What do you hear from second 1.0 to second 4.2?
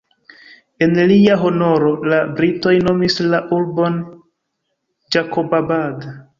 lia honoro, la britoj nomis la urbon